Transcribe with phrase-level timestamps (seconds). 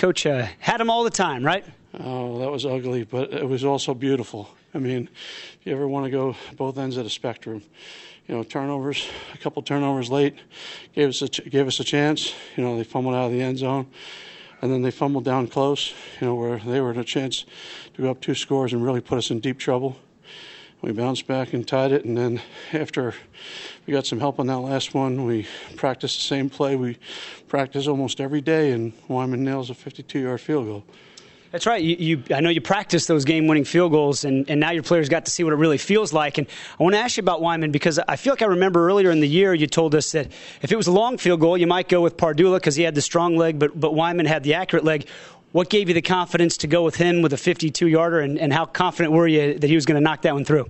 [0.00, 1.62] Coach uh, had them all the time, right?
[1.92, 4.48] Oh, that was ugly, but it was also beautiful.
[4.72, 5.10] I mean,
[5.60, 7.62] if you ever want to go both ends of the spectrum,
[8.26, 10.36] you know, turnovers, a couple turnovers late,
[10.94, 12.32] gave us a gave us a chance.
[12.56, 13.88] You know, they fumbled out of the end zone,
[14.62, 15.92] and then they fumbled down close.
[16.18, 17.44] You know, where they were in a chance
[17.92, 19.98] to go up two scores and really put us in deep trouble.
[20.82, 22.40] We bounced back and tied it, and then
[22.72, 23.14] after
[23.86, 25.46] we got some help on that last one, we
[25.76, 26.96] practiced the same play we
[27.48, 30.84] practice almost every day, and Wyman nails a 52-yard field goal.
[31.50, 31.82] That's right.
[31.82, 35.08] You, you, I know you practiced those game-winning field goals, and, and now your players
[35.08, 36.38] got to see what it really feels like.
[36.38, 36.46] And
[36.78, 39.18] I want to ask you about Wyman because I feel like I remember earlier in
[39.20, 40.28] the year you told us that
[40.62, 42.94] if it was a long field goal, you might go with Pardula because he had
[42.94, 45.08] the strong leg, but but Wyman had the accurate leg.
[45.50, 48.66] What gave you the confidence to go with him with a 52-yarder, and, and how
[48.66, 50.68] confident were you that he was going to knock that one through?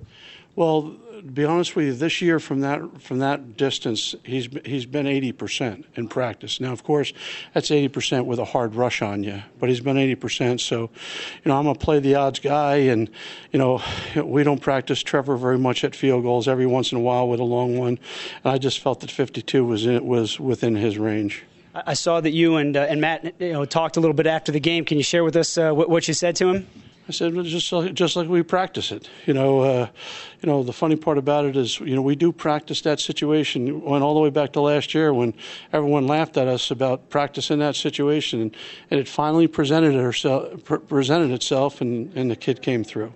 [0.57, 4.87] Well, to be honest with you, this year from that from that distance, he's he's
[4.87, 6.61] been 80% in practice.
[6.61, 7.13] Now, of course,
[7.53, 10.61] that's 80% with a hard rush on you, but he's been 80%.
[10.61, 13.11] So, you know, I'm gonna play the odds guy, and
[13.53, 13.83] you know,
[14.25, 16.48] we don't practice Trevor very much at field goals.
[16.48, 17.98] Every once in a while with a long one,
[18.45, 21.45] and I just felt that 52 was in, was within his range.
[21.75, 24.53] I saw that you and uh, and Matt you know, talked a little bit after
[24.53, 24.85] the game.
[24.85, 26.67] Can you share with us uh, what, what you said to him?
[27.11, 29.11] I said, well, just like, just like we practice it.
[29.27, 29.89] You know, uh,
[30.41, 30.62] you know.
[30.62, 33.83] The funny part about it is, you know, we do practice that situation.
[33.83, 35.34] Went all the way back to last year when
[35.72, 38.56] everyone laughed at us about practicing that situation, and,
[38.92, 43.12] and it finally presented itself, presented itself, and, and the kid came through.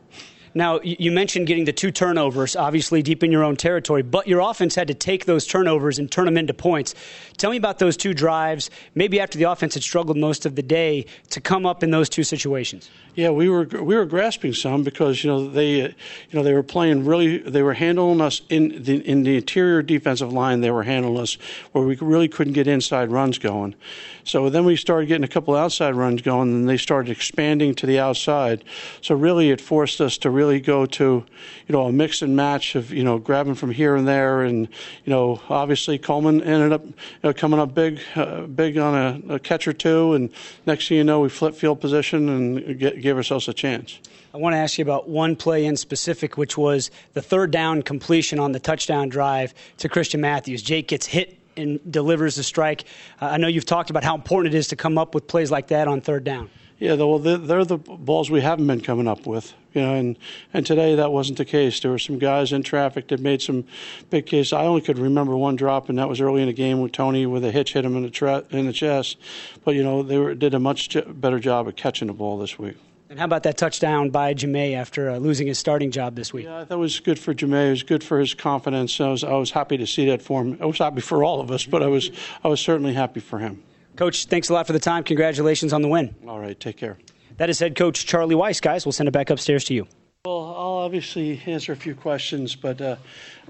[0.55, 4.41] Now, you mentioned getting the two turnovers, obviously deep in your own territory, but your
[4.41, 6.95] offense had to take those turnovers and turn them into points.
[7.37, 10.63] Tell me about those two drives, maybe after the offense had struggled most of the
[10.63, 12.89] day, to come up in those two situations.
[13.17, 15.95] Yeah, we were we were grasping some because you know they uh, you
[16.33, 20.33] know they were playing really they were handling us in the in the interior defensive
[20.33, 21.39] line they were handling us
[21.71, 23.77] where we really couldn't get inside runs going.
[24.25, 27.87] So then we started getting a couple outside runs going, and they started expanding to
[27.87, 28.65] the outside.
[29.01, 31.25] So really, it forced us to really go to
[31.67, 34.69] you know a mix and match of you know grabbing from here and there, and
[35.05, 39.35] you know obviously Coleman ended up you know, coming up big uh, big on a,
[39.35, 40.31] a catch or two, and
[40.67, 43.99] next thing you know we flip field position and get ourselves a chance.
[44.35, 47.83] I want to ask you about one play in specific, which was the third down
[47.83, 50.61] completion on the touchdown drive to Christian Matthews.
[50.61, 52.85] Jake gets hit and delivers the strike.
[53.21, 55.53] Uh, I know you've talked about how important it is to come up with plays
[55.53, 56.51] like that on third down.
[56.85, 60.19] Yeah, well, they're the balls we haven't been coming up with, you know, and
[60.53, 61.81] and today that wasn't the case.
[61.81, 63.65] There were some guys in traffic that made some
[64.11, 64.53] big cases.
[64.53, 67.25] I only could remember one drop, and that was early in the game with Tony
[67.25, 69.17] with a hitch hit him in the tra- in the chest.
[69.65, 72.59] But you know, they were, did a much better job of catching the ball this
[72.59, 72.77] week.
[73.09, 76.45] And how about that touchdown by Jahmai after uh, losing his starting job this week?
[76.45, 77.69] Yeah, that was good for Jahmai.
[77.69, 79.01] It was good for his confidence.
[79.01, 80.59] I was, I was happy to see that for him.
[80.61, 82.11] I was happy for all of us, but I was,
[82.45, 83.63] I was certainly happy for him.
[83.97, 85.05] Coach, thanks a lot for the time.
[85.05, 86.15] Congratulations on the win.
[86.27, 86.99] All right, take care.
[87.37, 88.85] That is head coach Charlie Weis, guys.
[88.85, 89.87] We'll send it back upstairs to you.
[90.25, 92.97] Well, I'll obviously answer a few questions, but uh,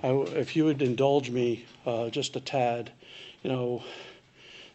[0.02, 2.90] I, if you would indulge me uh, just a tad,
[3.42, 3.84] you know,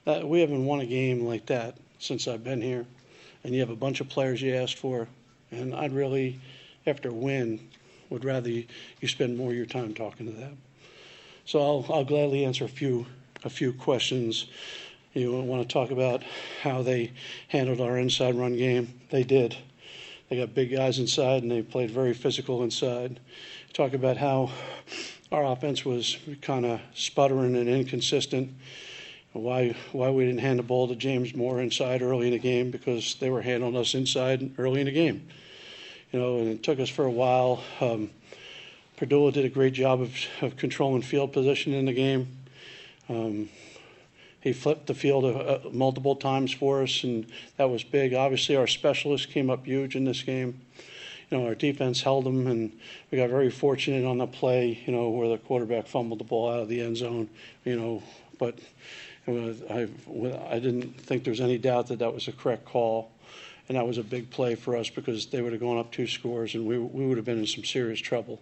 [0.05, 2.85] that we haven't won a game like that since I've been here
[3.43, 5.07] and you have a bunch of players you asked for,
[5.51, 6.39] and I'd really,
[6.87, 7.59] after a win,
[8.09, 8.65] would rather you,
[9.01, 10.57] you spend more of your time talking to them.
[11.45, 13.05] So I'll, I'll gladly answer a few
[13.45, 14.47] a few questions.
[15.13, 16.23] You want to talk about
[16.61, 17.11] how they
[17.47, 19.01] handled our inside run game?
[19.09, 19.57] They did.
[20.29, 23.19] They got big guys inside, and they played very physical inside.
[23.73, 24.51] Talk about how
[25.31, 28.53] our offense was kind of sputtering and inconsistent
[29.33, 32.71] why why we didn't hand the ball to James Moore inside early in the game
[32.71, 35.27] because they were handling us inside early in the game.
[36.11, 37.63] You know, and it took us for a while.
[37.79, 38.09] Um,
[38.97, 42.27] Pardula did a great job of, of controlling field position in the game.
[43.07, 43.49] Um,
[44.41, 47.25] he flipped the field uh, multiple times for us, and
[47.57, 48.13] that was big.
[48.13, 50.61] Obviously, our specialists came up huge in this game.
[51.29, 52.71] You know, our defense held them, and
[53.11, 54.81] we got very fortunate on the play.
[54.85, 57.29] You know, where the quarterback fumbled the ball out of the end zone.
[57.65, 58.03] You know,
[58.37, 58.57] but
[59.27, 59.87] I,
[60.49, 63.11] I didn't think there was any doubt that that was a correct call,
[63.67, 66.07] and that was a big play for us because they would have gone up two
[66.07, 68.41] scores, and we, we would have been in some serious trouble.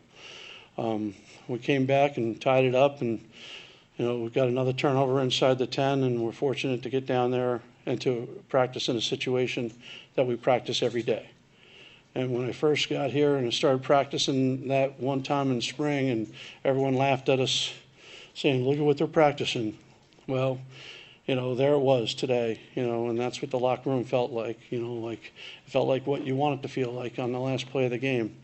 [0.77, 1.15] Um,
[1.47, 3.19] we came back and tied it up, and
[3.97, 7.31] you know we've got another turnover inside the 10, and we're fortunate to get down
[7.31, 9.73] there and to practice in a situation
[10.15, 11.29] that we practice every day.
[12.15, 16.09] And when I first got here and I started practicing that one time in spring,
[16.09, 16.33] and
[16.63, 17.73] everyone laughed at us,
[18.33, 19.77] saying, "Look at what they're practicing."
[20.27, 20.59] Well,
[21.27, 24.31] you know, there it was today, you know, and that's what the locker room felt
[24.31, 25.33] like, you know, like
[25.65, 27.91] it felt like what you want it to feel like on the last play of
[27.91, 28.35] the game.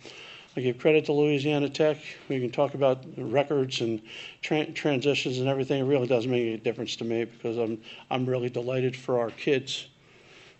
[0.55, 1.97] I give credit to Louisiana Tech.
[2.29, 4.01] We can talk about records and
[4.41, 5.81] tra- transitions and everything.
[5.81, 9.31] It really doesn't make any difference to me because I'm I'm really delighted for our
[9.31, 9.87] kids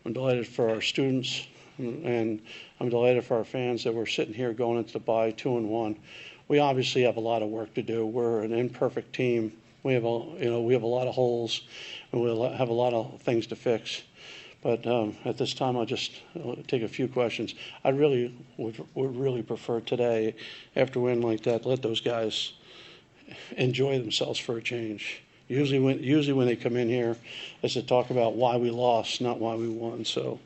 [0.06, 1.48] I'm delighted for our students,
[1.78, 2.42] and
[2.80, 5.70] I'm delighted for our fans that we're sitting here going into the bye two and
[5.70, 5.98] one.
[6.50, 8.06] We obviously have a lot of work to do.
[8.06, 9.54] We're an imperfect team.
[9.84, 11.62] We have a you know we have a lot of holes,
[12.12, 14.04] and we have a lot of things to fix.
[14.64, 17.54] But um, at this time, I'll just uh, take a few questions.
[17.84, 20.36] I really would, would really prefer today,
[20.78, 22.54] after a win like that, let those guys
[23.58, 25.22] enjoy themselves for a change.
[25.50, 27.18] Usually, when usually when they come in here,
[27.62, 30.06] is to talk about why we lost, not why we won.
[30.06, 30.40] So,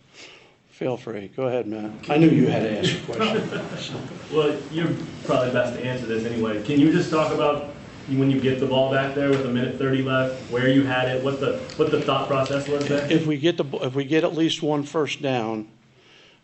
[0.72, 1.32] feel free.
[1.36, 1.92] Go ahead, Matt.
[2.10, 4.00] I knew you had to ask a question.
[4.34, 4.90] Well, you're
[5.24, 6.62] probably best to answer this anyway.
[6.64, 7.70] Can you just talk about
[8.08, 11.10] when you get the ball back there with a minute 30 left, where you had
[11.10, 13.12] it, what the what the thought process was there?
[13.12, 15.68] if we get the if we get at least one first down,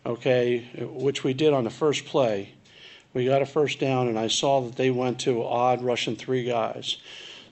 [0.04, 2.50] okay, which we did on the first play,
[3.14, 6.44] we got a first down, and I saw that they went to odd rushing three
[6.44, 6.98] guys.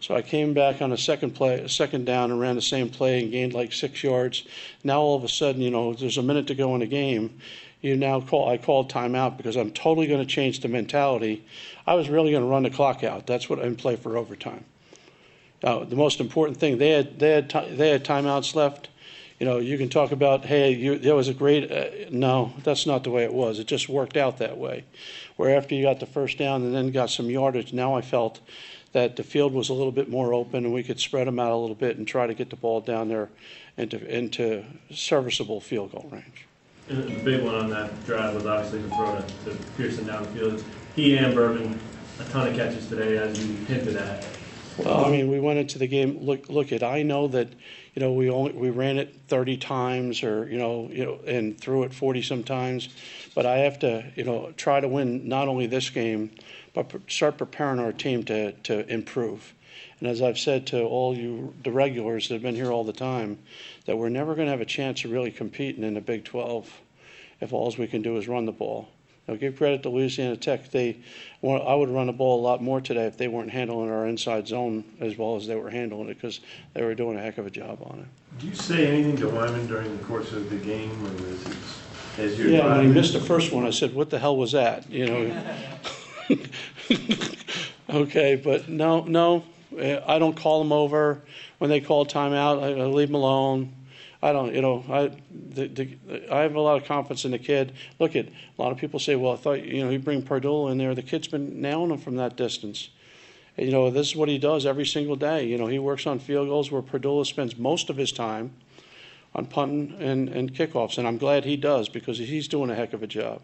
[0.00, 3.22] So I came back on a second play, second down, and ran the same play
[3.22, 4.42] and gained like six yards.
[4.82, 7.38] Now all of a sudden, you know, there's a minute to go in the game.
[7.82, 8.48] You now call.
[8.48, 11.44] I called timeout because I'm totally going to change the mentality.
[11.84, 13.26] I was really going to run the clock out.
[13.26, 14.64] That's what and play for overtime.
[15.64, 18.88] Now, the most important thing they had they had they had timeouts left.
[19.40, 21.72] You know, you can talk about hey, you, there was a great.
[21.72, 23.58] Uh, no, that's not the way it was.
[23.58, 24.84] It just worked out that way.
[25.34, 28.40] Where after you got the first down and then got some yardage, now I felt
[28.92, 31.50] that the field was a little bit more open and we could spread them out
[31.50, 33.28] a little bit and try to get the ball down there
[33.76, 36.46] into into serviceable field goal range.
[36.92, 40.62] The big one on that drive was obviously the throw to, to Pierson downfield.
[40.94, 41.80] He and Berman,
[42.20, 44.26] a ton of catches today, as you hinted at.
[44.76, 46.18] Well, I mean, we went into the game.
[46.18, 46.82] Look, look at.
[46.82, 47.48] I know that,
[47.94, 51.58] you know, we only we ran it 30 times, or you know, you know, and
[51.58, 52.90] threw it 40 sometimes.
[53.34, 56.30] But I have to, you know, try to win not only this game,
[56.74, 59.54] but start preparing our team to to improve.
[60.00, 62.92] And as I've said to all you, the regulars that have been here all the
[62.92, 63.38] time,
[63.86, 66.80] that we're never going to have a chance of really competing in the Big 12
[67.40, 68.88] if all we can do is run the ball.
[69.28, 70.70] Now, give credit to Louisiana Tech.
[70.70, 70.96] They,
[71.44, 74.48] I would run the ball a lot more today if they weren't handling our inside
[74.48, 76.40] zone as well as they were handling it because
[76.74, 78.40] they were doing a heck of a job on it.
[78.40, 81.56] Do you say anything to Wyman during the course of the game, or is it
[82.18, 82.78] as you're yeah, driving?
[82.78, 85.54] when he missed the first one, I said, "What the hell was that?" You know.
[87.90, 89.44] okay, but no, no,
[89.78, 91.22] I don't call them over
[91.58, 92.62] when they call timeout.
[92.62, 93.72] I, I leave them alone.
[94.24, 97.38] I don't, you know, I, the, the, I have a lot of confidence in the
[97.38, 97.72] kid.
[97.98, 100.70] Look at a lot of people say, well, I thought, you know, you bring Pardula
[100.70, 100.94] in there.
[100.94, 102.90] The kid's been nailing him from that distance.
[103.56, 105.44] And, you know, this is what he does every single day.
[105.44, 108.52] You know, he works on field goals where Pardula spends most of his time
[109.34, 112.92] on punting and, and kickoffs, and I'm glad he does because he's doing a heck
[112.92, 113.42] of a job.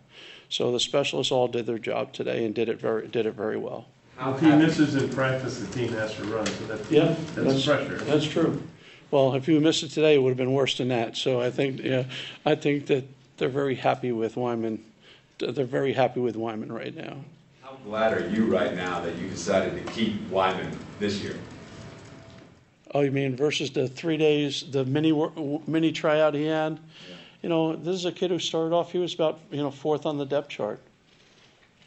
[0.48, 3.56] So the specialists all did their job today and did it very did it very
[3.56, 3.86] well.
[4.20, 7.98] If he misses in practice, the team has to run, so that's, Yeah, that's pressure.
[7.98, 8.60] That's true.
[9.10, 11.16] Well, if you missed it today, it would have been worse than that.
[11.16, 12.04] So I think, yeah,
[12.44, 13.04] I think that
[13.36, 14.84] they're very happy with Wyman.
[15.38, 17.16] They're very happy with Wyman right now.
[17.62, 21.36] How glad are you right now that you decided to keep Wyman this year?
[22.94, 26.78] Oh, you mean versus the three days, the mini wor- mini tryout he had?
[27.42, 28.90] You know, this is a kid who started off.
[28.90, 30.80] He was about you know fourth on the depth chart.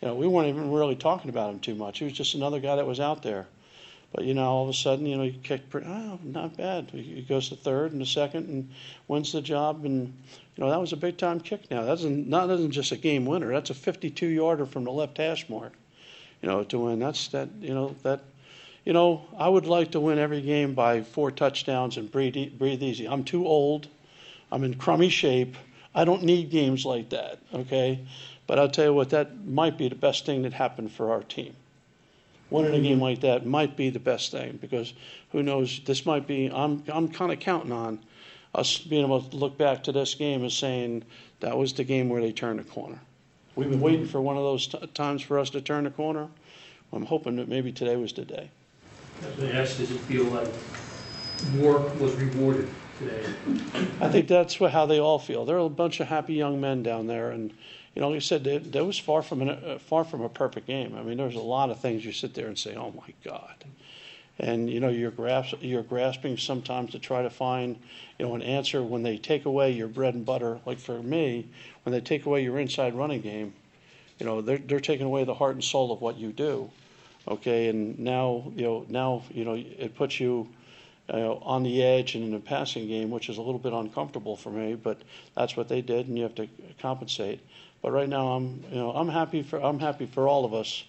[0.02, 2.00] You know, we weren't even really talking about him too much.
[2.00, 3.48] He was just another guy that was out there.
[4.14, 6.90] But you know, all of a sudden, you know, he kicked pretty, oh, not bad.
[6.92, 8.70] He goes to third and a second and
[9.08, 9.86] wins the job.
[9.86, 10.08] And
[10.56, 11.70] you know, that was a big time kick.
[11.72, 13.52] Now that's not isn't just a game winner.
[13.52, 15.74] That's a 52 yarder from the left hash mark.
[16.42, 17.00] You know, to win.
[17.00, 17.50] That's that.
[17.62, 18.22] You know that.
[18.84, 22.82] You know, I would like to win every game by four touchdowns and breathe breathe
[22.82, 23.08] easy.
[23.08, 23.88] I'm too old.
[24.52, 25.56] I'm in crummy shape.
[25.94, 27.40] I don't need games like that.
[27.54, 28.06] Okay,
[28.48, 31.24] but I'll tell you what, that might be the best thing that happened for our
[31.24, 31.56] team
[32.52, 32.84] winning a mm-hmm.
[32.84, 34.94] game like that might be the best thing because
[35.32, 35.82] who knows?
[35.86, 36.52] This might be.
[36.54, 38.00] I'm I'm kind of counting on
[38.54, 41.04] us being able to look back to this game and saying
[41.40, 43.00] that was the game where they turned the corner.
[43.56, 46.28] We've been waiting for one of those t- times for us to turn the corner.
[46.94, 48.50] I'm hoping that maybe today was the day.
[49.38, 50.48] They asked, does it feel like
[51.58, 52.70] work was rewarded
[53.02, 53.34] today?
[54.00, 55.46] I think that's what, how they all feel.
[55.46, 57.52] They're a bunch of happy young men down there, and
[57.96, 60.30] you know, like I said, that, that was far from an, uh, far from a
[60.30, 60.96] perfect game.
[60.96, 63.66] I mean, there's a lot of things you sit there and say, "Oh my God,"
[64.40, 67.78] and you know, you're grasp, you're grasping sometimes to try to find,
[68.18, 70.60] you know, an answer when they take away your bread and butter.
[70.66, 71.48] Like for me,
[71.84, 73.54] when they take away your inside running game,
[74.20, 76.70] you know, they're they're taking away the heart and soul of what you do.
[77.28, 80.48] Okay, and now you know, now you know, it puts you.
[81.14, 84.38] Uh, on the edge and in a passing game, which is a little bit uncomfortable
[84.38, 85.02] for me, but
[85.36, 86.48] that's what they did, and you have to
[86.80, 87.42] compensate.
[87.82, 90.86] But right now, I'm you know I'm happy for I'm happy for all of us.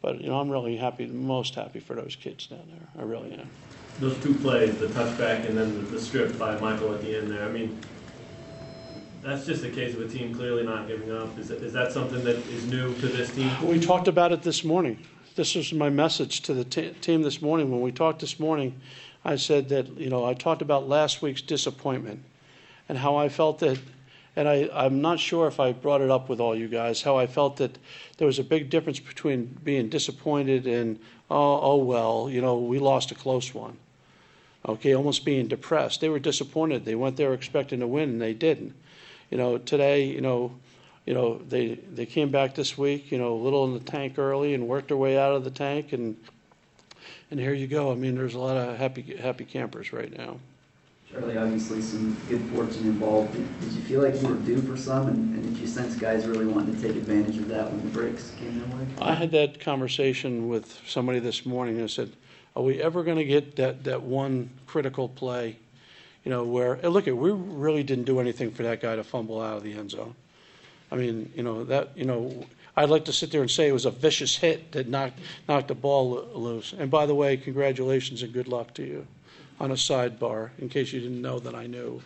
[0.00, 3.02] But you know I'm really happy, most happy for those kids down there.
[3.02, 3.50] I really am.
[4.00, 7.30] Those two plays, the touchback and then the, the strip by Michael at the end
[7.30, 7.44] there.
[7.44, 7.78] I mean,
[9.22, 11.38] That's just a case of a team clearly not giving up.
[11.38, 13.50] Is, that- is that something that is new to this team?
[13.66, 15.04] We talked about it this morning.
[15.36, 17.70] This was my message to the te- team this morning.
[17.70, 18.80] When we talked this morning,
[19.22, 22.24] I said that, you know, I talked about last week's disappointment
[22.88, 23.78] and how I felt that,
[24.34, 27.18] and I, I'm not sure if I brought it up with all you guys, how
[27.18, 27.76] I felt that
[28.16, 30.98] there was a big difference between being disappointed and,
[31.30, 33.76] oh, oh well, you know, we lost a close one.
[34.66, 36.00] Okay, almost being depressed.
[36.00, 36.86] They were disappointed.
[36.86, 38.74] They went there expecting to win and they didn't.
[39.30, 40.52] You know, today, you know,
[41.06, 44.18] you know, they, they came back this week, you know, a little in the tank
[44.18, 46.16] early and worked their way out of the tank and
[47.30, 47.90] and here you go.
[47.90, 50.38] I mean, there's a lot of happy happy campers right now.
[51.10, 53.32] Charlie, obviously some good fortune involved.
[53.32, 55.96] Did did you feel like you were due for some, and and did you sense
[55.96, 58.86] guys really wanting to take advantage of that when the breaks came their way?
[59.00, 61.82] I had that conversation with somebody this morning.
[61.82, 62.12] I said,
[62.54, 65.56] "Are we ever going to get that that one critical play,
[66.24, 69.40] you know, where look at we really didn't do anything for that guy to fumble
[69.40, 70.14] out of the end zone.
[70.90, 72.46] I mean, you know that you know."
[72.78, 75.68] I'd like to sit there and say it was a vicious hit that knocked knocked
[75.68, 76.74] the ball loose.
[76.78, 79.06] And by the way, congratulations and good luck to you.
[79.58, 82.02] On a sidebar, in case you didn't know that I knew.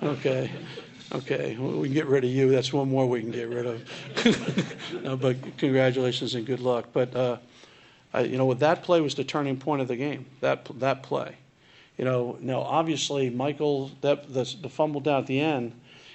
[0.00, 0.48] Okay,
[1.12, 2.50] okay, we can get rid of you.
[2.50, 5.02] That's one more we can get rid of.
[5.02, 6.86] no, but congratulations and good luck.
[6.92, 7.38] But uh,
[8.12, 10.26] I, you know, that play was the turning point of the game.
[10.40, 11.34] That that play.
[11.98, 15.72] You know, now obviously Michael that the, the fumble down at the end.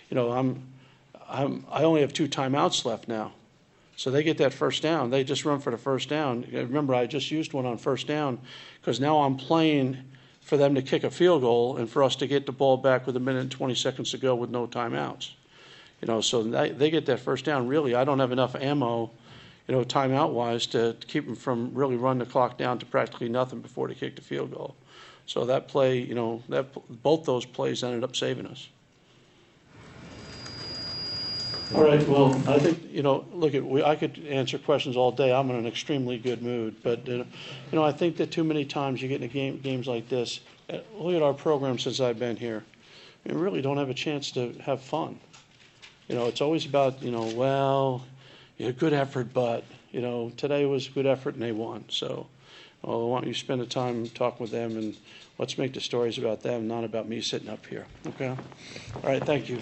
[0.10, 0.64] You know, I'm,
[1.30, 3.34] I'm I only have two timeouts left now.
[3.96, 5.10] So they get that first down.
[5.10, 6.46] They just run for the first down.
[6.52, 8.40] Remember, I just used one on first down
[8.80, 9.98] because now I'm playing
[10.42, 13.06] for them to kick a field goal and for us to get the ball back
[13.06, 15.32] with a minute and 20 seconds to go with no timeouts.
[16.02, 17.68] You know, so they, they get that first down.
[17.68, 19.12] Really, I don't have enough ammo,
[19.68, 22.86] you know, timeout wise to, to keep them from really running the clock down to
[22.86, 24.76] practically nothing before they kick the field goal.
[25.26, 26.68] So that play, you know, that
[27.04, 28.70] both those plays ended up saving us.
[31.76, 35.12] All right, well, I think, you know, look, at we, I could answer questions all
[35.12, 35.32] day.
[35.32, 36.76] I'm in an extremely good mood.
[36.82, 37.26] But, uh, you
[37.74, 40.40] know, I think that too many times you get into game, games like this.
[40.68, 42.64] Uh, look at our program since I've been here.
[43.24, 45.20] We really don't have a chance to have fun.
[46.08, 48.04] You know, it's always about, you know, well,
[48.58, 51.86] yeah, good effort, but, you know, today was good effort and they won.
[51.90, 52.26] So,
[52.82, 54.98] well, I want you to spend the time talking with them and
[55.38, 57.86] let's make the stories about them, not about me sitting up here.
[58.08, 58.30] Okay?
[58.30, 59.62] All right, thank you.